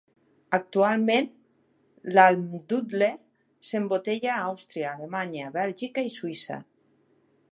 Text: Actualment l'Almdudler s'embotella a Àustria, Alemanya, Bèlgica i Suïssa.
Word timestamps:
Actualment 0.57 1.27
l'Almdudler 2.15 3.11
s'embotella 3.73 4.31
a 4.35 4.39
Àustria, 4.47 4.95
Alemanya, 4.97 5.55
Bèlgica 5.61 6.09
i 6.11 6.15
Suïssa. 6.19 6.61